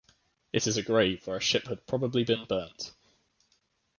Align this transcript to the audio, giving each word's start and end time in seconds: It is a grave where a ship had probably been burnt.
It 0.51 0.65
is 0.65 0.77
a 0.77 0.81
grave 0.81 1.27
where 1.27 1.37
a 1.37 1.39
ship 1.39 1.67
had 1.67 1.85
probably 1.85 2.23
been 2.23 2.45
burnt. 2.45 2.91